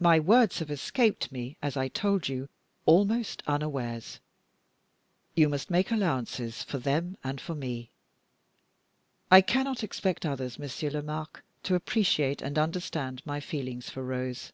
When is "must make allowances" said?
5.48-6.64